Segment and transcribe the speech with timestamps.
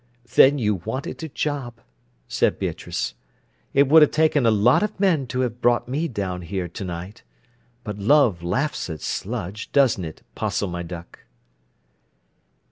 [0.33, 1.79] "Then you wanted a job,"
[2.27, 3.13] said Beatrice.
[3.71, 6.83] "It would ha' taken a lot of men to ha' brought me down here to
[6.83, 7.21] night.
[7.83, 11.19] But love laughs at sludge, doesn't it, 'Postle my duck?"